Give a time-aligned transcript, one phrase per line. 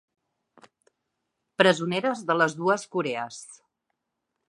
[1.63, 3.41] Presoneres de les dues Corees.